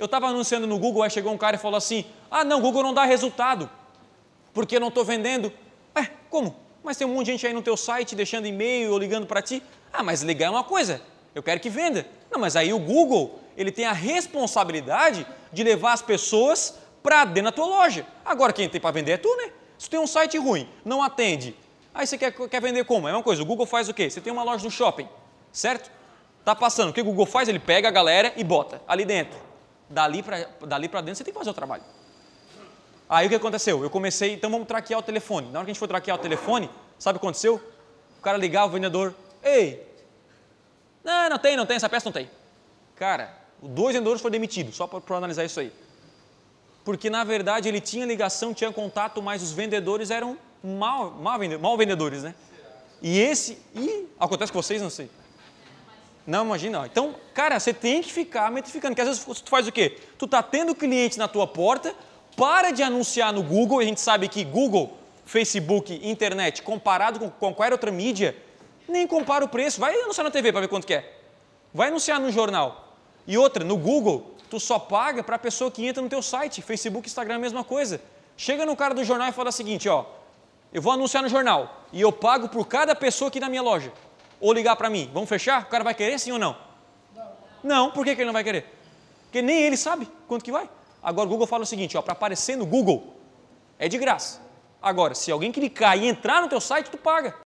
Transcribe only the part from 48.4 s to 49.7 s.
tinha contato, mas os